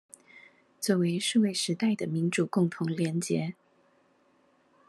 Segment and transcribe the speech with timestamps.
[0.79, 3.53] 作為數位時代的民主共同連結